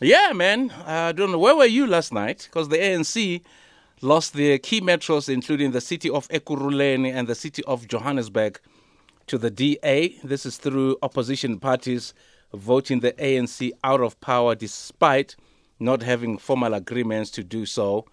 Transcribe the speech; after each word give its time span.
Yeah, 0.00 0.32
man. 0.32 0.70
Uh, 0.70 1.08
I 1.08 1.12
don't 1.12 1.32
know. 1.32 1.40
Where 1.40 1.56
were 1.56 1.64
you 1.66 1.84
last 1.84 2.12
night? 2.12 2.48
Because 2.48 2.68
the 2.68 2.76
ANC 2.76 3.42
lost 4.00 4.34
their 4.34 4.56
key 4.56 4.80
metros, 4.80 5.28
including 5.28 5.72
the 5.72 5.80
city 5.80 6.08
of 6.08 6.28
Ekurhuleni 6.28 7.12
and 7.12 7.26
the 7.26 7.34
city 7.34 7.64
of 7.64 7.88
Johannesburg, 7.88 8.60
to 9.26 9.38
the 9.38 9.50
DA. 9.50 10.14
This 10.22 10.46
is 10.46 10.56
through 10.56 10.98
opposition 11.02 11.58
parties 11.58 12.14
voting 12.54 13.00
the 13.00 13.12
ANC 13.14 13.72
out 13.82 14.00
of 14.00 14.20
power 14.20 14.54
despite 14.54 15.34
not 15.80 16.02
having 16.02 16.38
formal 16.38 16.74
agreements 16.74 17.30
to 17.32 17.42
do 17.42 17.66
so. 17.66 18.06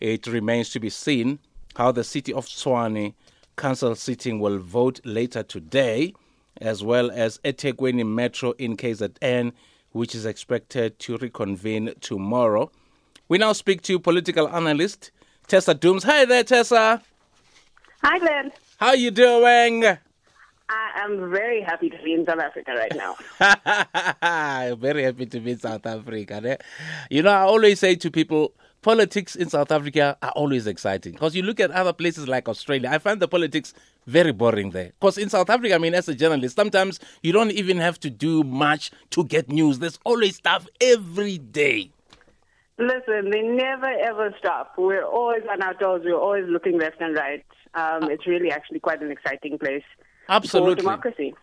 It 0.00 0.26
remains 0.26 0.70
to 0.70 0.80
be 0.80 0.90
seen 0.90 1.38
how 1.76 1.92
the 1.92 2.02
city 2.02 2.32
of 2.32 2.46
Tshwane 2.46 3.14
council 3.56 3.94
sitting 3.94 4.40
will 4.40 4.58
vote 4.58 5.00
later 5.04 5.44
today, 5.44 6.14
as 6.60 6.82
well 6.82 7.12
as 7.12 7.38
eThekwini 7.44 8.04
Metro 8.04 8.52
in 8.58 8.76
KZN, 8.76 9.52
which 9.92 10.14
is 10.14 10.26
expected 10.26 10.98
to 11.00 11.16
reconvene 11.18 11.92
tomorrow. 12.00 12.70
We 13.28 13.38
now 13.38 13.52
speak 13.52 13.82
to 13.82 13.98
political 13.98 14.48
analyst 14.48 15.10
Tessa 15.46 15.74
Dooms. 15.74 16.04
Hi 16.04 16.24
there, 16.24 16.44
Tessa. 16.44 17.02
Hi, 18.02 18.18
Glenn. 18.18 18.52
How 18.78 18.88
are 18.88 18.96
you 18.96 19.10
doing? 19.10 19.84
I 19.84 20.90
am 21.04 21.30
very 21.30 21.60
happy 21.60 21.90
to 21.90 22.02
be 22.02 22.14
in 22.14 22.24
South 22.24 22.40
Africa 22.40 22.72
right 22.72 22.94
now. 22.96 24.74
very 24.76 25.04
happy 25.04 25.26
to 25.26 25.40
be 25.40 25.52
in 25.52 25.58
South 25.58 25.84
Africa. 25.86 26.58
You 27.10 27.22
know, 27.22 27.30
I 27.30 27.42
always 27.42 27.78
say 27.78 27.94
to 27.96 28.10
people, 28.10 28.54
politics 28.80 29.36
in 29.36 29.48
South 29.48 29.70
Africa 29.70 30.16
are 30.22 30.30
always 30.30 30.66
exciting 30.66 31.12
because 31.12 31.36
you 31.36 31.42
look 31.42 31.60
at 31.60 31.70
other 31.70 31.92
places 31.92 32.26
like 32.26 32.48
Australia. 32.48 32.88
I 32.90 32.98
find 32.98 33.20
the 33.20 33.28
politics 33.28 33.74
very 34.06 34.32
boring 34.32 34.70
there. 34.70 34.92
Because 34.98 35.18
in 35.18 35.28
South 35.28 35.48
Africa, 35.50 35.74
I 35.74 35.78
mean, 35.78 35.94
as 35.94 36.08
a 36.08 36.14
journalist, 36.14 36.56
sometimes 36.56 37.00
you 37.22 37.32
don't 37.32 37.52
even 37.52 37.78
have 37.78 37.98
to 38.00 38.10
do 38.10 38.42
much 38.42 38.90
to 39.10 39.24
get 39.24 39.48
news. 39.48 39.78
There's 39.78 39.98
always 40.04 40.36
stuff 40.36 40.66
every 40.80 41.38
day. 41.38 41.90
Listen, 42.78 43.30
they 43.30 43.42
never 43.42 43.86
ever 43.86 44.34
stop. 44.38 44.74
We're 44.76 45.04
always 45.04 45.42
on 45.50 45.62
our 45.62 45.74
toes. 45.74 46.02
We're 46.04 46.18
always 46.18 46.46
looking 46.48 46.78
left 46.78 47.00
and 47.00 47.14
right. 47.14 47.44
Um, 47.74 48.10
it's 48.10 48.26
really 48.26 48.50
actually 48.50 48.80
quite 48.80 49.02
an 49.02 49.10
exciting 49.10 49.58
place 49.58 49.84
for 50.26 50.32
Absolutely. 50.32 50.76
democracy. 50.76 51.34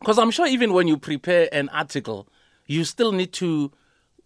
Because 0.00 0.18
I'm 0.18 0.30
sure 0.30 0.46
even 0.46 0.72
when 0.72 0.88
you 0.88 0.96
prepare 0.96 1.48
an 1.52 1.68
article, 1.70 2.28
you 2.66 2.84
still 2.84 3.12
need 3.12 3.32
to, 3.34 3.72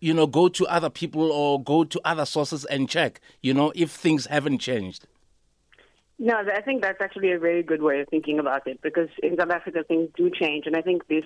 you 0.01 0.13
know, 0.15 0.27
go 0.27 0.49
to 0.49 0.67
other 0.67 0.91
people 0.91 1.31
or 1.31 1.63
go 1.63 1.85
to 1.85 2.01
other 2.05 2.25
sources 2.25 2.65
and 2.65 2.89
check, 2.89 3.21
you 3.43 3.55
know, 3.55 3.73
if 3.75 3.91
things 3.91 4.27
haven't 4.27 4.59
changed. 4.59 5.07
No, 6.19 6.37
I 6.37 6.61
think 6.61 6.83
that's 6.83 7.01
actually 7.01 7.33
a 7.33 7.39
very 7.39 7.63
good 7.63 7.83
way 7.83 8.01
of 8.01 8.09
thinking 8.09 8.39
about 8.39 8.67
it 8.67 8.81
because 8.83 9.09
in 9.23 9.37
South 9.39 9.51
Africa 9.51 9.83
things 9.87 10.09
do 10.17 10.31
change, 10.31 10.67
and 10.67 10.77
I 10.77 10.83
think 10.83 11.09
this 11.09 11.25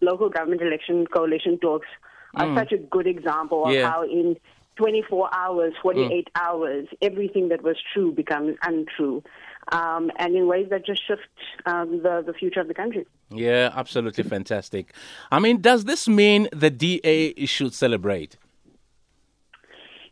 local 0.00 0.28
government 0.28 0.62
election 0.62 1.06
coalition 1.06 1.58
talks 1.58 1.88
are 2.34 2.54
such 2.54 2.72
a 2.72 2.76
good 2.76 3.06
example 3.06 3.64
of 3.66 3.72
Yeah. 3.72 3.90
how 3.90 4.02
in 4.02 4.36
24 4.76 5.34
hours, 5.34 5.72
48 5.80 6.28
hours, 6.34 6.86
everything 7.00 7.48
that 7.48 7.62
was 7.62 7.76
true 7.94 8.12
becomes 8.12 8.56
untrue, 8.62 9.22
um, 9.72 10.10
and 10.18 10.36
in 10.36 10.46
ways 10.46 10.68
that 10.68 10.84
just 10.84 11.00
shift 11.06 11.22
um, 11.64 12.02
the 12.02 12.22
the 12.24 12.34
future 12.34 12.60
of 12.60 12.68
the 12.68 12.74
country. 12.74 13.06
Yeah, 13.30 13.72
absolutely 13.74 14.22
fantastic. 14.22 14.92
I 15.32 15.40
mean, 15.40 15.60
does 15.62 15.86
this 15.86 16.06
mean 16.06 16.48
the 16.52 16.70
DA 16.70 17.46
should 17.46 17.72
celebrate? 17.72 18.36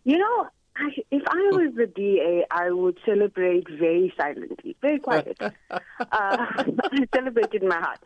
You 0.05 0.19
know, 0.19 0.49
I, 0.77 0.91
if 1.11 1.23
I 1.29 1.51
was 1.53 1.73
the 1.77 1.87
DA, 1.87 2.45
I 2.51 2.71
would 2.71 2.99
celebrate 3.07 3.69
very 3.69 4.13
silently, 4.19 4.77
very 4.81 4.99
quiet. 4.99 5.37
uh, 5.41 5.51
I 6.11 7.07
celebrate 7.15 7.53
in 7.55 7.69
my 7.69 7.79
heart. 7.79 8.01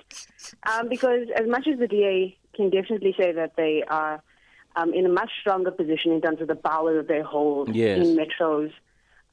Um, 0.70 0.88
because 0.88 1.28
as 1.34 1.48
much 1.48 1.66
as 1.66 1.78
the 1.78 1.88
DA 1.88 2.36
can 2.54 2.70
definitely 2.70 3.14
say 3.18 3.32
that 3.32 3.54
they 3.56 3.84
are 3.88 4.22
um, 4.76 4.92
in 4.92 5.06
a 5.06 5.08
much 5.08 5.30
stronger 5.40 5.70
position 5.70 6.12
in 6.12 6.20
terms 6.20 6.40
of 6.40 6.48
the 6.48 6.56
power 6.56 6.94
that 6.96 7.08
they 7.08 7.22
hold 7.22 7.74
Yes. 7.74 8.06
in 8.06 8.16
metros, 8.16 8.70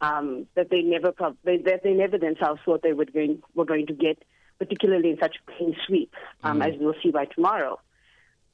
um, 0.01 0.47
that 0.55 0.69
they 0.69 0.81
never 0.81 1.11
prob- 1.11 1.37
they, 1.43 1.57
that 1.57 1.83
they 1.83 1.93
never 1.93 2.17
themselves 2.17 2.61
thought 2.63 2.83
they 2.83 2.93
would 2.93 3.13
going, 3.13 3.41
were 3.53 3.65
going 3.65 3.87
to 3.87 3.93
get, 3.93 4.23
particularly 4.59 5.09
in 5.09 5.17
such 5.19 5.35
a 5.35 5.51
clean 5.51 5.75
sweep, 5.85 6.13
um, 6.43 6.61
as 6.61 6.73
we'll 6.79 6.95
see 7.03 7.11
by 7.11 7.25
tomorrow. 7.25 7.79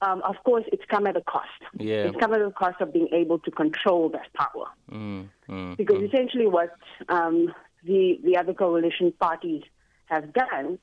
Um, 0.02 0.22
of 0.24 0.36
course, 0.44 0.64
it's 0.72 0.84
come 0.90 1.06
at 1.06 1.16
a 1.16 1.22
cost. 1.22 1.48
Yeah. 1.78 2.06
It's 2.08 2.18
come 2.18 2.34
at 2.34 2.42
a 2.42 2.52
cost 2.52 2.82
of 2.82 2.92
being 2.92 3.10
able 3.14 3.38
to 3.40 3.52
control 3.52 4.10
that 4.10 4.34
power. 4.34 4.66
Mm, 4.92 5.30
mm, 5.48 5.78
Because 5.78 6.02
essentially, 6.02 6.48
what 6.48 6.76
um, 7.08 7.54
the 7.84 8.20
the 8.24 8.38
other 8.38 8.54
coalition 8.54 9.14
parties 9.20 9.64
have 10.06 10.34
done 10.34 10.80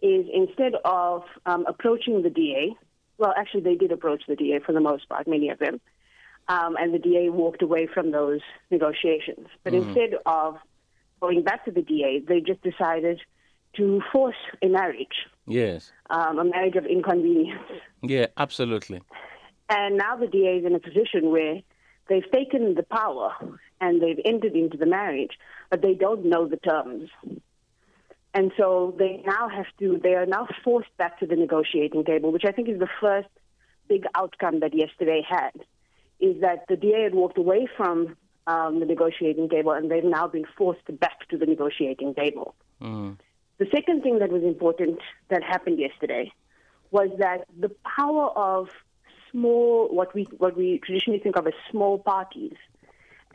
is 0.00 0.26
instead 0.32 0.74
of 0.84 1.24
um, 1.46 1.64
approaching 1.66 2.22
the 2.22 2.30
DA, 2.30 2.74
well, 3.18 3.34
actually, 3.36 3.62
they 3.62 3.74
did 3.74 3.92
approach 3.92 4.22
the 4.28 4.36
DA 4.36 4.60
for 4.60 4.72
the 4.72 4.80
most 4.80 5.08
part, 5.08 5.26
many 5.26 5.50
of 5.50 5.58
them, 5.58 5.80
um, 6.48 6.76
and 6.76 6.94
the 6.94 6.98
DA 6.98 7.28
walked 7.28 7.62
away 7.62 7.86
from 7.86 8.12
those 8.12 8.40
negotiations. 8.70 9.48
But 9.64 9.74
instead 9.74 10.14
of 10.24 10.56
going 11.20 11.42
back 11.42 11.64
to 11.64 11.70
the 11.70 11.82
DA, 11.82 12.20
they 12.26 12.40
just 12.40 12.62
decided 12.62 13.20
to 13.76 14.02
force 14.12 14.36
a 14.62 14.68
marriage, 14.68 15.26
yes. 15.46 15.92
um, 16.10 16.38
a 16.38 16.44
marriage 16.44 16.76
of 16.76 16.86
inconvenience. 16.86 17.60
Yeah, 18.02 18.26
absolutely. 18.36 19.02
And 19.68 19.96
now 19.96 20.16
the 20.16 20.26
DA 20.26 20.58
is 20.58 20.64
in 20.64 20.74
a 20.74 20.80
position 20.80 21.30
where 21.30 21.60
they've 22.08 22.28
taken 22.32 22.74
the 22.74 22.82
power 22.82 23.32
and 23.80 24.02
they've 24.02 24.20
entered 24.24 24.54
into 24.54 24.76
the 24.76 24.86
marriage, 24.86 25.38
but 25.70 25.82
they 25.82 25.94
don't 25.94 26.24
know 26.24 26.48
the 26.48 26.56
terms. 26.56 27.08
And 28.34 28.52
so 28.56 28.94
they 28.98 29.22
now 29.26 29.48
have 29.48 29.66
to, 29.78 29.98
they 30.02 30.14
are 30.14 30.26
now 30.26 30.46
forced 30.64 30.96
back 30.96 31.18
to 31.20 31.26
the 31.26 31.36
negotiating 31.36 32.04
table, 32.04 32.32
which 32.32 32.44
I 32.44 32.52
think 32.52 32.68
is 32.68 32.78
the 32.78 32.88
first 33.00 33.28
big 33.88 34.04
outcome 34.14 34.60
that 34.60 34.74
yesterday 34.74 35.24
had, 35.28 35.52
is 36.20 36.40
that 36.40 36.66
the 36.68 36.76
DA 36.76 37.02
had 37.04 37.14
walked 37.14 37.38
away 37.38 37.68
from 37.76 38.16
um, 38.46 38.80
the 38.80 38.86
negotiating 38.86 39.48
table 39.48 39.72
and 39.72 39.90
they've 39.90 40.04
now 40.04 40.26
been 40.26 40.46
forced 40.56 40.98
back 41.00 41.28
to 41.28 41.38
the 41.38 41.46
negotiating 41.46 42.14
table. 42.14 42.54
Mm, 42.80 43.18
The 43.60 43.66
second 43.70 44.02
thing 44.02 44.20
that 44.20 44.32
was 44.32 44.42
important 44.42 45.00
that 45.28 45.42
happened 45.42 45.78
yesterday 45.78 46.32
was 46.90 47.10
that 47.18 47.44
the 47.58 47.70
power 47.84 48.30
of 48.30 48.70
small, 49.30 49.94
what 49.94 50.14
we 50.14 50.26
what 50.38 50.56
we 50.56 50.80
traditionally 50.82 51.20
think 51.20 51.36
of 51.36 51.46
as 51.46 51.52
small 51.70 51.98
parties, 51.98 52.56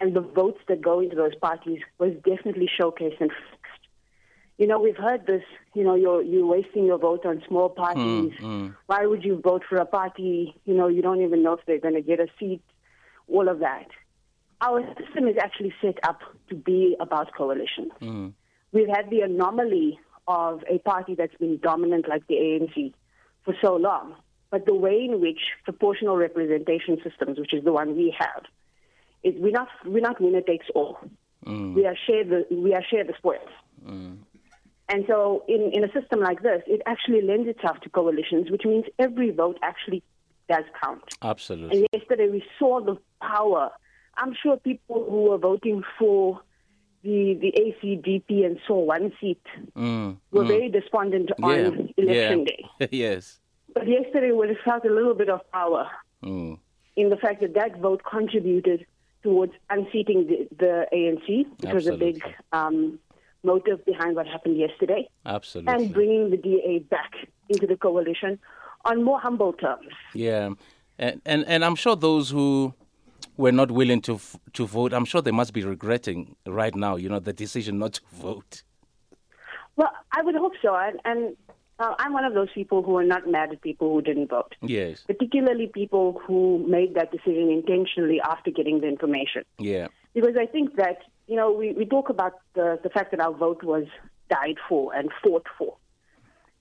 and 0.02 0.16
the 0.16 0.22
votes 0.22 0.58
that 0.68 0.82
go 0.82 1.00
into 1.00 1.16
those 1.16 1.36
parties 1.36 1.80
was 2.00 2.14
definitely 2.26 2.68
showcased 2.68 3.22
and 3.22 3.30
fixed. 3.30 3.84
You 4.58 4.66
know, 4.66 4.80
we've 4.80 4.98
heard 4.98 5.28
this. 5.28 5.44
You 5.76 5.84
know, 5.84 5.94
you're 5.94 6.24
you're 6.24 6.48
wasting 6.48 6.86
your 6.86 6.98
vote 6.98 7.24
on 7.24 7.44
small 7.48 7.70
parties. 7.70 8.34
Mm, 8.42 8.42
mm. 8.42 8.76
Why 8.88 9.06
would 9.06 9.24
you 9.24 9.40
vote 9.40 9.62
for 9.70 9.76
a 9.76 9.86
party? 9.86 10.60
You 10.66 10.74
know, 10.74 10.88
you 10.88 11.04
don't 11.04 11.22
even 11.22 11.44
know 11.44 11.54
if 11.54 11.60
they're 11.68 11.80
going 11.80 11.94
to 11.94 12.02
get 12.02 12.20
a 12.20 12.28
seat. 12.40 12.64
All 13.28 13.48
of 13.48 13.60
that. 13.60 13.90
Our 14.60 14.82
system 15.00 15.28
is 15.28 15.38
actually 15.40 15.74
set 15.84 16.00
up 16.04 16.22
to 16.50 16.56
be 16.56 16.96
about 17.00 17.36
coalitions 17.36 17.92
mm. 18.02 18.34
we've 18.72 18.88
had 18.88 19.10
the 19.10 19.20
anomaly 19.20 20.00
of 20.28 20.64
a 20.70 20.80
party 20.80 21.16
that's 21.16 21.36
been 21.36 21.58
dominant 21.58 22.08
like 22.08 22.26
the 22.28 22.36
ANC 22.36 22.94
for 23.44 23.56
so 23.62 23.76
long. 23.76 24.16
But 24.52 24.66
the 24.66 24.76
way 24.76 25.06
in 25.06 25.22
which 25.22 25.40
proportional 25.64 26.18
representation 26.18 26.98
systems, 27.04 27.40
which 27.40 27.54
is 27.54 27.64
the 27.64 27.74
one 27.74 27.96
we 27.96 28.16
have, 28.18 28.44
is 29.24 29.34
we're 29.38 29.52
not 29.52 29.68
we're 29.86 30.02
not 30.02 30.22
winner 30.22 30.42
takes 30.42 30.68
all. 30.76 30.98
Mm. 31.46 31.74
We 31.74 31.86
are 31.86 31.96
share 32.08 32.24
the 32.24 32.46
we 32.52 32.74
are 32.74 32.84
share 32.84 33.04
the 33.04 33.14
spoils. 33.18 33.50
Mm. 33.86 34.18
And 34.88 35.04
so 35.08 35.44
in, 35.48 35.72
in 35.74 35.84
a 35.84 35.92
system 35.92 36.20
like 36.20 36.44
this, 36.44 36.62
it 36.68 36.82
actually 36.86 37.22
lends 37.24 37.50
itself 37.50 37.80
to 37.82 37.90
coalitions, 37.90 38.52
which 38.52 38.66
means 38.66 38.86
every 39.00 39.32
vote 39.32 39.58
actually 39.64 40.04
does 40.48 40.64
count. 40.84 41.04
absolutely. 41.24 41.80
And 41.80 41.88
yesterday 41.92 42.30
we 42.30 42.44
saw 42.60 42.80
the 42.80 42.98
power. 43.20 43.72
I'm 44.18 44.36
sure 44.42 44.58
people 44.58 45.06
who 45.10 45.24
were 45.24 45.40
voting 45.40 45.84
for 45.98 46.40
the 47.06 47.36
the 47.44 47.52
ACDP 47.64 48.46
and 48.46 48.60
saw 48.68 48.80
one 48.96 49.12
seat 49.22 49.42
Mm, 49.76 50.18
were 50.32 50.46
very 50.46 50.70
despondent 50.70 51.30
on 51.42 51.50
yeah, 51.52 52.04
election 52.04 52.40
yeah. 52.40 52.46
day. 52.52 52.90
yes. 53.06 53.40
But 53.74 53.88
yesterday 53.88 54.32
we 54.32 54.58
felt 54.66 54.84
a 54.86 54.94
little 55.00 55.14
bit 55.22 55.30
of 55.30 55.40
power 55.52 55.84
Mm, 56.24 56.58
in 56.96 57.10
the 57.10 57.18
fact 57.18 57.42
that 57.42 57.54
that 57.54 57.72
vote 57.80 58.02
contributed 58.10 58.86
towards 59.22 59.54
unseating 59.70 60.20
the, 60.28 60.38
the 60.64 60.74
ANC, 60.94 61.28
which 61.62 61.74
was 61.74 61.88
a 61.88 61.98
big 61.98 62.22
um, 62.52 63.00
motive 63.44 63.84
behind 63.86 64.16
what 64.16 64.28
happened 64.28 64.58
yesterday, 64.58 65.08
absolutely. 65.26 65.74
and 65.74 65.94
bringing 65.94 66.30
the 66.32 66.38
DA 66.38 66.80
back 66.96 67.12
into 67.50 67.68
the 67.68 67.76
coalition 67.76 68.40
on 68.86 69.04
more 69.04 69.20
humble 69.20 69.54
terms. 69.54 69.90
Yeah, 70.14 70.52
and, 70.98 71.22
and 71.26 71.44
and 71.48 71.66
I'm 71.66 71.76
sure 71.76 71.96
those 71.96 72.30
who 72.30 72.74
were 73.38 73.52
not 73.52 73.72
willing 73.72 74.02
to 74.02 74.16
f- 74.16 74.38
to 74.54 74.66
vote, 74.66 74.94
I'm 74.94 75.06
sure 75.06 75.22
they 75.22 75.32
must 75.32 75.54
be 75.54 75.64
regretting 75.64 76.36
right 76.48 76.74
now. 76.76 76.96
You 76.96 77.10
know, 77.10 77.20
the 77.20 77.34
decision 77.34 77.80
not 77.80 77.94
to 77.94 78.02
vote. 78.14 78.64
Well, 79.76 79.92
I 80.12 80.22
would 80.22 80.36
hope 80.36 80.54
so. 80.62 80.74
And, 80.76 81.00
and 81.04 81.36
uh, 81.80 81.96
I'm 82.00 82.14
one 82.14 82.24
of 82.24 82.34
those 82.34 82.48
people 82.54 82.82
who 82.82 82.96
are 82.98 83.04
not 83.04 83.30
mad 83.30 83.52
at 83.52 83.62
people 83.62 83.92
who 83.94 84.02
didn't 84.02 84.30
vote, 84.30 84.56
Yes. 84.62 85.04
particularly 85.06 85.68
people 85.68 86.22
who 86.26 86.66
made 86.68 86.96
that 86.96 87.12
decision 87.12 87.50
intentionally 87.50 88.22
after 88.22 88.52
getting 88.52 88.80
the 88.80 88.88
information. 88.88 89.44
Yeah. 89.60 89.88
Because 90.14 90.38
I 90.40 90.46
think 90.46 90.78
that, 90.78 91.00
you 91.28 91.36
know, 91.36 91.52
we, 91.52 91.74
we 91.74 91.86
talk 91.86 92.10
about 92.10 92.36
the, 92.54 92.80
the 92.84 92.90
fact 92.90 93.12
that 93.12 93.20
our 93.20 93.34
vote 93.34 93.64
was 93.64 93.84
died 94.30 94.56
for 94.70 94.94
and 94.96 95.10
fought 95.22 95.46
for. 95.58 95.76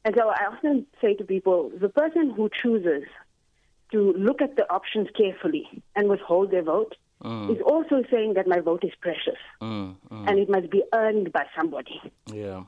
And 0.05 0.15
so 0.19 0.29
I 0.29 0.47
often 0.53 0.85
say 1.01 1.15
to 1.15 1.25
people, 1.25 1.71
the 1.81 1.89
person 1.89 2.31
who 2.31 2.51
chooses 2.63 3.05
to 3.95 4.01
look 4.29 4.41
at 4.47 4.53
the 4.57 4.67
options 4.79 5.09
carefully 5.21 5.65
and 5.97 6.09
withhold 6.15 6.51
their 6.51 6.63
vote 6.75 6.95
is 7.55 7.61
also 7.73 7.97
saying 8.13 8.35
that 8.35 8.47
my 8.55 8.61
vote 8.61 8.83
is 8.85 8.95
precious 9.01 9.41
Mm, 9.63 9.97
mm, 10.11 10.29
and 10.29 10.35
it 10.43 10.49
must 10.57 10.69
be 10.77 10.83
earned 10.93 11.33
by 11.33 11.45
somebody. 11.57 11.99
yeah. 12.43 12.65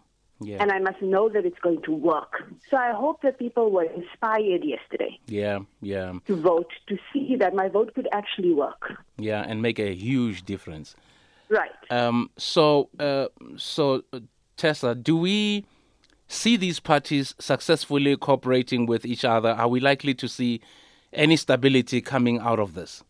Yeah. 0.48 0.58
And 0.62 0.70
I 0.70 0.80
must 0.88 1.00
know 1.00 1.30
that 1.34 1.46
it's 1.46 1.58
going 1.66 1.80
to 1.88 1.92
work. 1.92 2.32
So 2.70 2.76
I 2.76 2.92
hope 2.92 3.22
that 3.22 3.38
people 3.38 3.66
were 3.76 3.84
inspired 4.00 4.62
yesterday 4.74 5.18
yeah. 5.26 5.60
Yeah. 5.80 6.12
to 6.26 6.36
vote 6.36 6.70
to 6.88 6.94
see 7.10 7.36
that 7.42 7.54
my 7.54 7.68
vote 7.76 7.94
could 7.94 8.06
actually 8.20 8.52
work. 8.52 8.82
Yeah. 9.18 9.42
And 9.48 9.62
make 9.62 9.78
a 9.78 9.94
huge 9.94 10.38
difference. 10.52 10.94
Right. 11.48 11.70
Um, 11.90 12.18
so, 12.36 12.90
uh, 12.98 13.28
so 13.56 14.02
uh, 14.12 14.20
Tessa, 14.58 14.94
do 14.94 15.14
we 15.16 15.64
see 16.28 16.54
these 16.58 16.80
parties 16.80 17.34
successfully 17.38 18.14
cooperating 18.16 18.84
with 18.92 19.06
each 19.06 19.24
other? 19.24 19.50
Are 19.50 19.68
we 19.68 19.80
likely 19.80 20.14
to 20.22 20.28
see 20.28 20.60
any 21.16 21.36
stability 21.36 22.00
coming 22.00 22.38
out 22.38 22.58
of 22.58 22.74
this? 22.74 23.02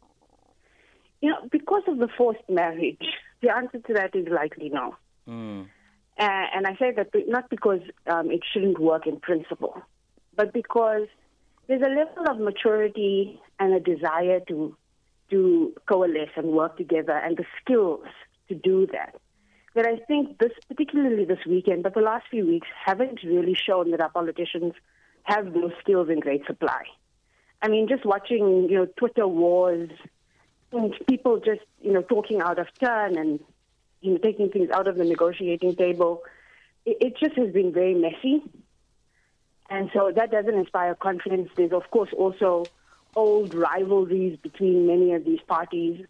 You 1.21 1.31
know, 1.31 1.49
because 1.51 1.83
of 1.89 1.99
the 1.99 2.09
forced 2.17 2.49
marriage, 2.49 3.07
the 3.43 3.55
answer 3.55 3.79
to 3.79 3.93
that 3.95 4.15
is 4.15 4.27
likely 4.29 4.69
no. 4.69 4.97
Mm. 5.29 5.67
Uh, 6.19 6.47
and 6.55 6.67
I 6.67 6.77
say 6.79 6.93
that 6.93 7.09
not 7.29 7.51
because 7.51 7.81
um, 8.07 8.31
it 8.31 8.41
shouldn't 8.51 8.79
work 8.79 9.07
in 9.07 9.21
principle, 9.21 9.83
but 10.35 10.53
because 10.53 11.09
there's 11.67 11.83
a 11.83 11.91
level 11.91 12.31
of 12.31 12.39
maturity 12.39 13.41
and 13.59 13.75
a 13.75 13.81
desire 13.81 14.41
to 14.49 14.77
to 15.31 15.75
coalesce 15.89 16.31
and 16.37 16.53
work 16.53 16.77
together, 16.77 17.13
and 17.13 17.37
the 17.37 17.45
skills 17.61 18.07
to 18.49 18.55
do 18.55 18.87
that. 18.93 19.17
That 19.75 19.85
I 19.85 19.97
think 20.07 20.39
this, 20.39 20.53
particularly 20.69 21.25
this 21.25 21.45
weekend, 21.47 21.83
but 21.83 21.95
the 21.95 22.01
last 22.01 22.27
few 22.31 22.47
weeks, 22.47 22.69
haven't 22.85 23.23
really 23.25 23.55
shown 23.55 23.91
that 23.91 24.01
our 24.01 24.09
politicians 24.09 24.73
have 25.25 25.53
those 25.53 25.73
skills 25.81 26.09
in 26.09 26.21
great 26.21 26.47
supply. 26.47 26.85
I 27.63 27.69
mean, 27.69 27.89
just 27.89 28.05
watching, 28.05 28.69
you 28.69 28.77
know, 28.77 28.87
Twitter 28.97 29.27
wars, 29.27 29.91
and 30.73 30.95
people 31.09 31.39
just, 31.39 31.63
you 31.81 31.93
know, 31.93 32.03
talking 32.03 32.41
out 32.41 32.59
of 32.59 32.67
turn 32.79 33.17
and 33.17 33.41
you 34.01 34.13
know, 34.13 34.19
taking 34.19 34.51
things 34.51 34.71
out 34.71 34.87
of 34.87 34.97
the 34.97 35.05
negotiating 35.05 35.75
table. 35.77 36.23
It, 36.85 36.99
it 37.01 37.19
just 37.19 37.37
has 37.37 37.53
been 37.53 37.73
very 37.73 37.95
messy. 37.95 38.43
And 39.69 39.91
so 39.93 40.13
that 40.15 40.31
doesn't 40.31 40.55
inspire 40.55 40.95
confidence. 40.95 41.51
There's, 41.57 41.73
of 41.73 41.91
course, 41.91 42.11
also 42.17 42.65
old 43.17 43.55
rivalries 43.55 44.39
between 44.39 44.87
many 44.87 45.13
of 45.15 45.25
these 45.25 45.41
parties. 45.49 46.05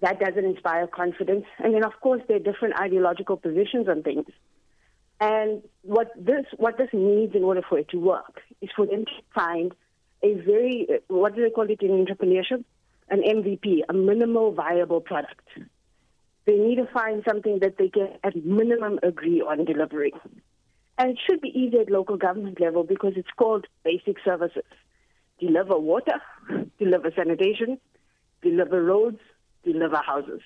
That 0.00 0.20
doesn't 0.20 0.44
inspire 0.44 0.86
confidence. 0.86 1.46
And 1.58 1.74
then, 1.74 1.84
of 1.84 2.00
course, 2.00 2.22
there 2.28 2.36
are 2.36 2.40
different 2.40 2.78
ideological 2.78 3.36
positions 3.36 3.88
on 3.88 4.02
things. 4.02 4.26
And 5.20 5.62
what 5.82 6.12
this, 6.16 6.44
what 6.56 6.78
this 6.78 6.90
needs 6.92 7.34
in 7.34 7.44
order 7.44 7.62
for 7.68 7.78
it 7.78 7.88
to 7.90 7.98
work 7.98 8.40
is 8.60 8.70
for 8.74 8.86
them 8.86 9.04
to 9.04 9.12
find 9.34 9.72
a 10.22 10.34
very, 10.34 10.88
what 11.08 11.34
do 11.34 11.42
they 11.42 11.50
call 11.50 11.68
it 11.70 11.82
in 11.82 12.04
entrepreneurship? 12.04 12.64
An 13.08 13.22
MVP, 13.22 13.80
a 13.88 13.92
minimal 13.92 14.52
viable 14.52 15.00
product 15.00 15.40
they 16.44 16.56
need 16.58 16.76
to 16.76 16.86
find 16.86 17.22
something 17.28 17.60
that 17.60 17.78
they 17.78 17.88
can 17.88 18.08
at 18.24 18.44
minimum 18.44 18.98
agree 19.02 19.40
on 19.40 19.64
delivering. 19.64 20.12
And 20.98 21.10
it 21.10 21.18
should 21.26 21.40
be 21.40 21.48
easy 21.48 21.78
at 21.78 21.90
local 21.90 22.16
government 22.16 22.60
level 22.60 22.84
because 22.84 23.14
it's 23.16 23.30
called 23.36 23.66
basic 23.84 24.16
services. 24.24 24.64
Deliver 25.40 25.78
water, 25.78 26.20
deliver 26.78 27.10
sanitation, 27.14 27.78
deliver 28.42 28.82
roads, 28.82 29.20
deliver 29.64 29.96
houses. 29.96 30.40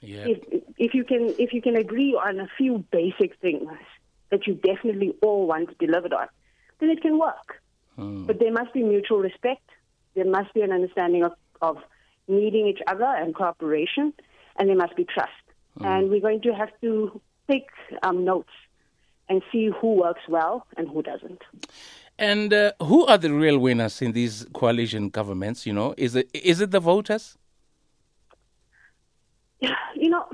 Yeah. 0.00 0.24
If, 0.26 0.62
if 0.78 0.94
you 0.94 1.04
can 1.04 1.34
if 1.38 1.52
you 1.52 1.60
can 1.60 1.76
agree 1.76 2.14
on 2.14 2.40
a 2.40 2.48
few 2.56 2.84
basic 2.90 3.38
things 3.40 3.68
that 4.30 4.46
you 4.46 4.54
definitely 4.54 5.14
all 5.22 5.46
want 5.46 5.76
delivered 5.78 6.14
on, 6.14 6.26
then 6.80 6.88
it 6.88 7.02
can 7.02 7.18
work. 7.18 7.60
But 7.96 8.38
there 8.38 8.52
must 8.52 8.72
be 8.72 8.82
mutual 8.82 9.18
respect. 9.18 9.68
There 10.14 10.24
must 10.24 10.54
be 10.54 10.62
an 10.62 10.72
understanding 10.72 11.22
of, 11.24 11.32
of 11.60 11.76
needing 12.28 12.66
each 12.66 12.80
other 12.86 13.04
and 13.04 13.34
cooperation 13.34 14.14
and 14.56 14.68
there 14.68 14.76
must 14.76 14.96
be 14.96 15.04
trust. 15.04 15.30
And 15.82 16.10
we're 16.10 16.20
going 16.20 16.42
to 16.42 16.52
have 16.54 16.68
to 16.82 17.20
take 17.50 17.68
um, 18.02 18.24
notes 18.24 18.50
and 19.30 19.40
see 19.50 19.70
who 19.80 19.94
works 19.94 20.20
well 20.28 20.66
and 20.76 20.88
who 20.88 21.02
doesn't. 21.02 21.40
And 22.18 22.52
uh, 22.52 22.72
who 22.82 23.06
are 23.06 23.16
the 23.16 23.32
real 23.32 23.58
winners 23.58 24.02
in 24.02 24.12
these 24.12 24.46
coalition 24.52 25.08
governments? 25.08 25.64
You 25.64 25.72
know, 25.72 25.94
is 25.96 26.16
it 26.16 26.28
is 26.34 26.60
it 26.60 26.70
the 26.70 26.80
voters? 26.80 27.38
You 29.60 30.10
know, 30.10 30.26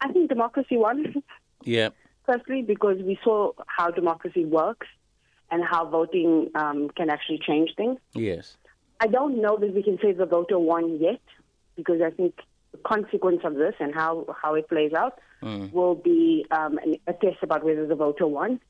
I 0.00 0.12
think 0.12 0.28
democracy 0.28 0.76
won, 0.76 1.22
Yeah. 1.64 1.90
firstly, 2.26 2.62
because 2.62 2.98
we 3.02 3.18
saw 3.24 3.52
how 3.66 3.90
democracy 3.90 4.44
works 4.44 4.86
and 5.50 5.64
how 5.64 5.84
voting 5.86 6.50
um, 6.54 6.88
can 6.90 7.10
actually 7.10 7.38
change 7.46 7.70
things. 7.76 7.98
Yes. 8.14 8.56
I 9.00 9.06
don't 9.06 9.40
know 9.40 9.56
that 9.58 9.74
we 9.74 9.82
can 9.82 9.98
say 10.02 10.12
the 10.12 10.26
voter 10.26 10.58
won 10.58 10.98
yet, 11.00 11.20
because 11.76 12.00
I 12.02 12.10
think 12.10 12.34
the 12.72 12.78
consequence 12.78 13.40
of 13.44 13.54
this 13.54 13.74
and 13.80 13.94
how, 13.94 14.26
how 14.42 14.54
it 14.54 14.68
plays 14.68 14.92
out 14.92 15.18
will 15.72 15.94
be 15.94 16.44
um, 16.50 16.78
a 17.06 17.12
test 17.12 17.38
about 17.42 17.64
whether 17.64 17.86
the 17.86 17.94
voter 17.94 18.26
won. 18.26 18.60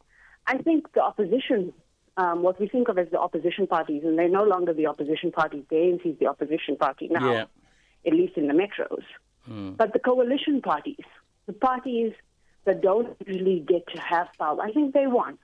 I 0.46 0.58
think 0.58 0.92
the 0.92 1.02
opposition, 1.02 1.72
um, 2.18 2.42
what 2.42 2.60
we 2.60 2.68
think 2.68 2.88
of 2.88 2.98
as 2.98 3.08
the 3.10 3.18
opposition 3.18 3.66
parties, 3.66 4.02
and 4.04 4.18
they're 4.18 4.28
no 4.28 4.44
longer 4.44 4.74
the 4.74 4.86
opposition 4.86 5.32
parties, 5.32 5.64
the 5.70 5.76
ANC 5.76 6.04
is 6.04 6.18
the 6.18 6.26
opposition 6.26 6.76
party 6.76 7.08
now, 7.10 7.32
Yeah. 7.32 7.44
at 8.06 8.12
least 8.12 8.36
in 8.36 8.48
the 8.48 8.54
metros. 8.54 9.02
But 9.78 9.94
the 9.94 9.98
coalition 9.98 10.60
parties, 10.60 11.06
the 11.46 11.54
parties 11.54 12.12
that 12.66 12.82
don't 12.82 13.16
usually 13.26 13.60
get 13.60 13.86
to 13.94 13.98
have 14.02 14.28
power, 14.38 14.60
I 14.60 14.70
think 14.72 14.92
they 14.92 15.06
won. 15.06 15.38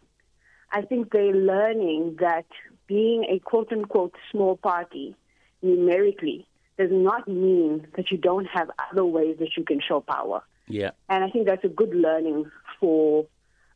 I 0.74 0.82
think 0.82 1.12
they're 1.12 1.32
learning 1.32 2.16
that 2.18 2.46
being 2.88 3.24
a 3.30 3.38
quote 3.38 3.70
unquote 3.72 4.14
small 4.30 4.56
party 4.56 5.14
numerically 5.62 6.46
does 6.76 6.90
not 6.90 7.28
mean 7.28 7.86
that 7.96 8.10
you 8.10 8.18
don't 8.18 8.46
have 8.46 8.68
other 8.90 9.04
ways 9.04 9.36
that 9.38 9.56
you 9.56 9.64
can 9.64 9.80
show 9.80 10.00
power. 10.00 10.42
Yeah. 10.66 10.90
And 11.08 11.22
I 11.22 11.30
think 11.30 11.46
that's 11.46 11.64
a 11.64 11.68
good 11.68 11.94
learning 11.94 12.50
for 12.80 13.24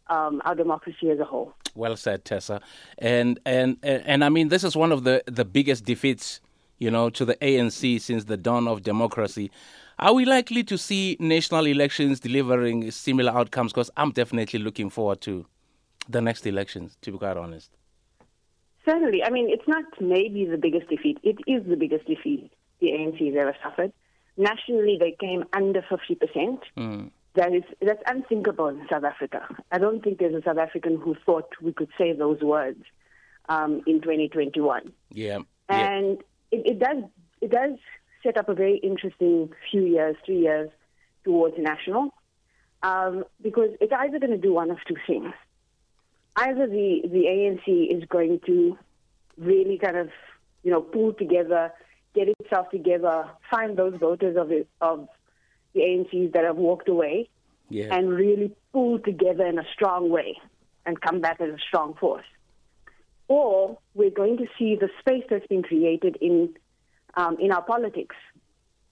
um, 0.08 0.42
our 0.44 0.56
democracy 0.56 1.08
as 1.10 1.20
a 1.20 1.24
whole. 1.24 1.54
Well 1.76 1.96
said, 1.96 2.24
Tessa. 2.24 2.60
And 2.98 3.38
and 3.46 3.76
and, 3.84 4.02
and 4.04 4.24
I 4.24 4.28
mean, 4.28 4.48
this 4.48 4.64
is 4.64 4.76
one 4.76 4.90
of 4.90 5.04
the 5.04 5.22
the 5.26 5.44
biggest 5.44 5.84
defeats, 5.84 6.40
you 6.78 6.90
know, 6.90 7.10
to 7.10 7.24
the 7.24 7.36
ANC 7.36 8.00
since 8.00 8.24
the 8.24 8.36
dawn 8.36 8.66
of 8.66 8.82
democracy. 8.82 9.52
Are 10.00 10.14
we 10.14 10.24
likely 10.24 10.64
to 10.64 10.76
see 10.76 11.16
national 11.20 11.66
elections 11.66 12.18
delivering 12.18 12.90
similar 12.90 13.32
outcomes? 13.32 13.72
Because 13.72 13.90
I'm 13.96 14.10
definitely 14.10 14.58
looking 14.58 14.90
forward 14.90 15.20
to 15.22 15.46
the 16.08 16.20
next 16.20 16.46
elections. 16.46 16.96
To 17.02 17.12
be 17.12 17.18
quite 17.18 17.36
honest. 17.36 17.70
Certainly. 18.84 19.22
I 19.22 19.30
mean, 19.30 19.50
it's 19.50 19.68
not 19.68 19.84
maybe 20.00 20.46
the 20.46 20.56
biggest 20.56 20.88
defeat. 20.88 21.18
It 21.22 21.38
is 21.46 21.66
the 21.68 21.76
biggest 21.76 22.06
defeat 22.06 22.50
the 22.80 22.88
ANC 22.88 23.26
has 23.26 23.36
ever 23.36 23.56
suffered. 23.62 23.92
Nationally, 24.36 24.96
they 24.98 25.16
came 25.18 25.44
under 25.52 25.82
50%. 25.82 26.60
Mm. 26.76 27.10
That 27.34 27.52
is, 27.52 27.64
that's 27.82 28.02
unthinkable 28.06 28.68
in 28.68 28.86
South 28.90 29.04
Africa. 29.04 29.46
I 29.70 29.78
don't 29.78 30.02
think 30.02 30.18
there's 30.18 30.34
a 30.34 30.42
South 30.42 30.58
African 30.58 30.98
who 30.98 31.16
thought 31.26 31.50
we 31.60 31.72
could 31.72 31.90
say 31.98 32.12
those 32.12 32.40
words 32.40 32.82
um, 33.48 33.82
in 33.86 34.00
2021. 34.00 34.92
Yeah. 35.10 35.38
yeah. 35.68 35.76
And 35.76 36.18
it, 36.50 36.66
it 36.66 36.78
does 36.78 37.04
it 37.40 37.50
does 37.50 37.78
set 38.22 38.36
up 38.36 38.48
a 38.48 38.54
very 38.54 38.78
interesting 38.78 39.50
few 39.70 39.82
years, 39.82 40.16
three 40.24 40.40
years 40.40 40.70
towards 41.24 41.56
national, 41.58 42.12
um, 42.82 43.24
because 43.42 43.70
it's 43.80 43.92
either 43.92 44.18
going 44.18 44.32
to 44.32 44.38
do 44.38 44.52
one 44.52 44.70
of 44.70 44.78
two 44.86 44.96
things. 45.06 45.32
Either 46.46 46.66
the 46.66 47.02
the 47.04 47.24
ANC 47.32 47.66
is 47.96 48.04
going 48.08 48.40
to 48.46 48.76
really 49.36 49.78
kind 49.78 49.96
of 49.96 50.08
you 50.62 50.70
know 50.70 50.80
pull 50.80 51.12
together, 51.12 51.72
get 52.14 52.28
itself 52.40 52.70
together, 52.70 53.16
find 53.50 53.76
those 53.76 53.94
voters 53.98 54.36
of 54.36 54.50
it, 54.52 54.68
of 54.80 55.08
the 55.74 55.80
ANCs 55.80 56.32
that 56.34 56.44
have 56.44 56.56
walked 56.56 56.88
away, 56.88 57.28
Yeah. 57.68 57.94
and 57.94 58.08
really 58.10 58.48
pull 58.72 58.98
together 58.98 59.46
in 59.46 59.58
a 59.58 59.66
strong 59.74 60.10
way 60.10 60.30
and 60.86 61.00
come 61.00 61.20
back 61.20 61.40
as 61.40 61.50
a 61.50 61.58
strong 61.68 61.94
force. 61.94 62.24
Or 63.28 63.78
we're 63.94 64.10
going 64.22 64.36
to 64.38 64.46
see 64.58 64.74
the 64.76 64.88
space 65.00 65.24
that's 65.28 65.46
been 65.48 65.62
created 65.62 66.16
in 66.28 66.36
um, 67.20 67.36
in 67.40 67.50
our 67.52 67.62
politics 67.62 68.16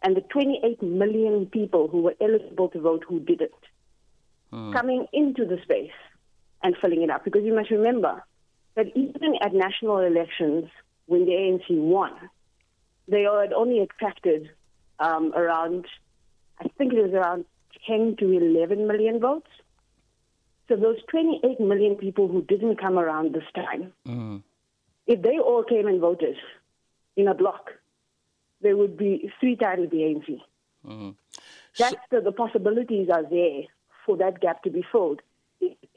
and 0.02 0.16
the 0.16 0.20
28 0.20 0.82
million 0.82 1.46
people 1.46 1.88
who 1.88 2.00
were 2.02 2.14
eligible 2.20 2.68
to 2.70 2.80
vote 2.80 3.04
who 3.08 3.18
didn't 3.20 3.52
coming 4.72 5.06
into 5.12 5.44
the 5.44 5.58
space 5.62 5.98
and 6.66 6.76
filling 6.80 7.02
it 7.02 7.10
up. 7.10 7.24
Because 7.24 7.44
you 7.44 7.54
must 7.54 7.70
remember 7.70 8.22
that 8.74 8.86
even 8.94 9.34
at 9.40 9.54
national 9.54 9.98
elections, 9.98 10.64
when 11.06 11.24
the 11.24 11.32
ANC 11.32 11.64
won, 11.70 12.12
they 13.08 13.22
had 13.22 13.52
only 13.52 13.78
attracted 13.80 14.50
um, 14.98 15.32
around, 15.34 15.86
I 16.60 16.68
think 16.76 16.92
it 16.92 17.02
was 17.02 17.12
around 17.12 17.44
10 17.86 18.16
to 18.18 18.32
11 18.32 18.86
million 18.86 19.20
votes. 19.20 19.48
So 20.68 20.74
those 20.74 20.96
28 21.10 21.60
million 21.60 21.94
people 21.94 22.26
who 22.26 22.42
didn't 22.42 22.76
come 22.80 22.98
around 22.98 23.32
this 23.34 23.44
time, 23.54 23.92
Mm. 24.04 24.42
if 25.06 25.22
they 25.22 25.38
all 25.38 25.62
came 25.62 25.86
and 25.86 26.00
voted 26.00 26.36
in 27.14 27.28
a 27.28 27.34
block, 27.34 27.70
there 28.60 28.76
would 28.76 28.96
be 28.96 29.30
three 29.38 29.54
times 29.54 29.90
the 29.90 29.98
ANC. 29.98 30.40
Mm. 30.84 31.14
That's 31.78 31.94
the, 32.10 32.20
the 32.20 32.32
possibilities 32.32 33.08
are 33.10 33.22
there 33.22 33.62
for 34.04 34.16
that 34.16 34.40
gap 34.40 34.64
to 34.64 34.70
be 34.70 34.84
filled. 34.90 35.20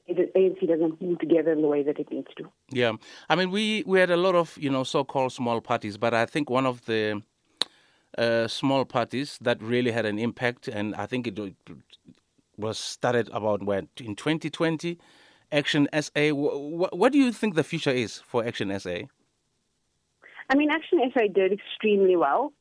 The 0.10 0.32
ANC 0.36 0.68
doesn't 0.68 1.00
pull 1.00 1.16
together 1.18 1.52
in 1.52 1.62
the 1.62 1.68
way 1.68 1.84
that 1.84 2.00
it 2.00 2.12
needs 2.12 2.28
to. 2.38 2.50
Yeah, 2.72 2.94
I 3.30 3.36
mean, 3.36 3.52
we 3.52 3.84
we 3.86 4.00
had 4.00 4.10
a 4.10 4.18
lot 4.18 4.36
of 4.36 4.58
you 4.58 4.70
know 4.70 4.84
so-called 4.84 5.34
small 5.34 5.62
parties, 5.62 5.98
but 5.98 6.14
I 6.14 6.26
think 6.26 6.50
one 6.50 6.66
of 6.66 6.86
the 6.86 7.22
uh, 8.18 8.48
small 8.48 8.86
parties 8.86 9.38
that 9.42 9.62
really 9.62 9.92
had 9.92 10.06
an 10.06 10.18
impact, 10.18 10.68
and 10.68 10.96
I 10.96 11.06
think 11.06 11.28
it 11.28 11.40
was 12.58 12.80
started 12.80 13.30
about 13.30 13.64
when 13.64 13.88
in 13.98 14.16
2020. 14.16 14.98
Action 15.52 15.88
SA. 16.00 16.30
What, 16.30 16.96
what 16.96 17.12
do 17.12 17.18
you 17.18 17.32
think 17.32 17.56
the 17.56 17.64
future 17.64 17.90
is 17.90 18.20
for 18.20 18.46
Action 18.46 18.78
SA? 18.80 18.98
I 20.50 20.56
mean, 20.56 20.70
Action 20.72 21.00
SA 21.14 21.28
did 21.34 21.54
extremely 21.54 22.16
well, 22.16 22.54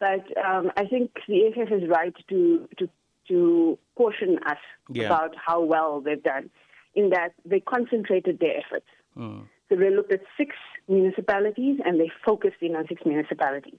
but 0.00 0.24
um, 0.44 0.70
I 0.76 0.84
think 0.84 1.10
the 1.26 1.46
AFF 1.46 1.72
is 1.72 1.88
right 1.88 2.14
to 2.28 2.68
to 2.78 2.88
to 3.28 3.78
caution 3.96 4.38
us 4.46 4.58
yeah. 4.90 5.06
about 5.06 5.34
how 5.36 5.62
well 5.62 6.00
they've 6.00 6.22
done, 6.22 6.50
in 6.94 7.10
that 7.10 7.32
they 7.44 7.60
concentrated 7.60 8.38
their 8.40 8.58
efforts. 8.58 8.86
Mm. 9.16 9.46
So 9.68 9.76
they 9.76 9.90
looked 9.90 10.12
at 10.12 10.22
six 10.36 10.54
municipalities 10.88 11.78
and 11.84 12.00
they 12.00 12.10
focused 12.24 12.56
in 12.60 12.74
on 12.74 12.86
six 12.88 13.02
municipalities. 13.04 13.78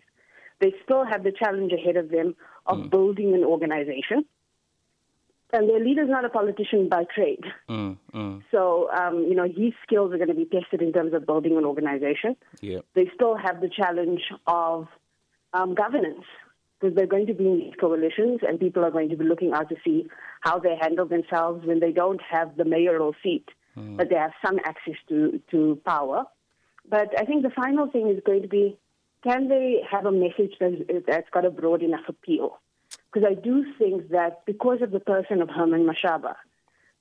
They 0.60 0.74
still 0.84 1.06
have 1.06 1.24
the 1.24 1.32
challenge 1.32 1.72
ahead 1.72 1.96
of 1.96 2.10
them 2.10 2.36
of 2.66 2.78
mm. 2.78 2.90
building 2.90 3.34
an 3.34 3.44
organization. 3.44 4.26
And 5.52 5.68
their 5.68 5.80
leader's 5.80 6.10
not 6.10 6.26
a 6.26 6.30
politician 6.30 6.90
by 6.90 7.06
trade. 7.16 7.44
Mm, 7.68 7.98
mm. 8.14 8.44
So, 8.52 8.88
um, 8.92 9.26
you 9.28 9.34
know, 9.34 9.46
his 9.46 9.74
skills 9.82 10.14
are 10.14 10.18
going 10.18 10.28
to 10.28 10.36
be 10.36 10.46
tested 10.46 10.80
in 10.84 10.94
terms 10.94 11.14
of 11.16 11.26
building 11.26 11.58
an 11.58 11.66
organization. 11.66 12.36
Yep. 12.62 12.86
They 12.94 13.10
still 13.16 13.36
have 13.36 13.60
the 13.60 13.70
challenge 13.70 14.22
of 14.46 14.88
um, 15.54 15.74
governance 15.74 16.26
because 16.80 16.96
they're 16.96 17.08
going 17.08 17.28
to 17.28 17.34
be 17.34 17.46
in 17.46 17.60
these 17.60 17.74
coalitions 17.80 18.40
and 18.48 18.60
people 18.60 18.86
are 18.86 18.92
going 18.92 19.10
to 19.10 19.18
be 19.18 19.26
looking 19.26 19.54
out 19.54 19.70
to 19.70 19.76
see 19.84 20.08
how 20.42 20.60
they 20.60 20.76
handle 20.80 21.06
themselves 21.06 21.66
when 21.66 21.80
they 21.80 21.92
don't 21.92 22.22
have 22.22 22.56
the 22.56 22.66
mayoral 22.66 23.14
seat, 23.22 23.46
mm. 23.78 23.98
but 23.98 24.10
they 24.10 24.16
have 24.16 24.32
some 24.46 24.60
access 24.64 24.96
to, 25.10 25.42
to 25.52 25.80
power. 25.86 26.24
But 26.90 27.20
I 27.20 27.26
think 27.26 27.44
the 27.44 27.50
final 27.50 27.88
thing 27.88 28.10
is 28.10 28.22
going 28.26 28.42
to 28.44 28.48
be 28.48 28.78
can 29.24 29.50
they 29.50 29.82
have 29.90 30.06
a 30.06 30.12
message 30.12 30.54
that's, 30.60 30.76
that's 31.06 31.30
got 31.32 31.44
a 31.44 31.52
broad 31.52 31.84
enough 31.84 32.08
appeal? 32.08 32.58
Because 33.12 33.28
I 33.30 33.34
do 33.34 33.66
think 33.78 34.10
that 34.12 34.46
because 34.46 34.82
of 34.82 34.92
the 34.92 35.00
person 35.02 35.42
of 35.42 35.50
Herman 35.50 35.86
Mashaba 35.86 36.36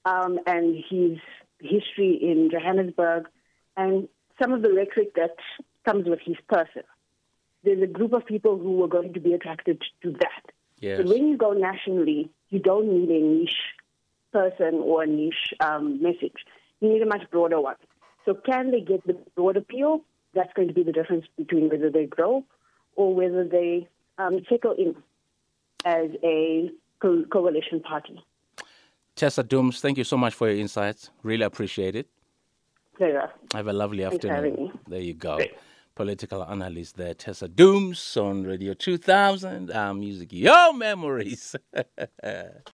um, 0.05 0.41
and 0.47 0.75
his 0.75 1.19
history 1.61 2.19
in 2.21 2.51
Johannesburg 2.51 3.29
and 3.77 4.09
some 4.41 4.53
of 4.53 4.63
the 4.63 4.73
rhetoric 4.73 5.15
that 5.15 5.37
comes 5.85 6.09
with 6.09 6.21
his 6.25 6.37
person, 6.49 6.83
there's 7.65 7.83
a 7.83 7.87
group 7.87 8.13
of 8.13 8.25
people 8.27 8.59
who 8.59 8.83
are 8.85 8.89
going 8.89 9.13
to 9.13 9.21
be 9.21 9.35
attracted 9.35 9.83
to 10.03 10.13
that. 10.13 10.53
Yes. 10.81 10.99
But 10.99 11.07
when 11.09 11.29
you 11.29 11.37
go 11.37 11.53
nationally, 11.53 12.31
you 12.51 12.59
don't 12.59 12.89
need 12.89 13.11
a 13.11 13.21
niche 13.21 13.57
person 14.33 14.81
or 14.83 15.03
a 15.03 15.07
niche 15.07 15.55
um, 15.61 16.01
message. 16.03 16.45
You 16.81 16.91
need 16.91 17.03
a 17.03 17.07
much 17.07 17.29
broader 17.31 17.61
one. 17.61 17.77
So 18.25 18.35
can 18.35 18.71
they 18.71 18.81
get 18.81 19.07
the 19.07 19.15
broad 19.35 19.57
appeal? 19.57 20.03
That's 20.35 20.53
going 20.55 20.69
to 20.69 20.75
be 20.75 20.83
the 20.83 20.93
difference 20.93 21.27
between 21.37 21.69
whether 21.69 21.91
they 21.91 22.07
grow 22.07 22.45
or 22.95 23.15
whether 23.15 23.45
they 23.45 23.89
um, 24.19 24.41
trickle 24.47 24.73
in 24.73 24.95
as 25.85 26.11
a 26.23 26.71
co- 27.01 27.25
coalition 27.33 27.81
party. 27.81 28.23
Tessa 29.17 29.43
Dooms, 29.43 29.81
thank 29.81 29.99
you 29.99 30.05
so 30.05 30.17
much 30.17 30.35
for 30.35 30.49
your 30.49 30.59
insights. 30.59 31.11
Really 31.25 31.45
appreciate 31.45 31.97
it. 31.97 32.07
Pleasure. 32.97 33.31
Have 33.53 33.67
a 33.67 33.73
lovely 33.73 34.05
Thanks 34.05 34.25
afternoon. 34.25 34.79
There 34.87 35.01
you 35.01 35.15
go. 35.15 35.37
Great 35.37 35.55
political 35.99 36.45
analyst 36.45 36.97
there, 36.97 37.13
Tessa 37.13 37.49
Dooms 37.49 38.17
on 38.17 38.45
Radio 38.45 38.73
2000. 38.73 39.73
Our 39.73 39.93
music, 39.93 40.33
your 40.33 40.73
memories. 40.73 41.57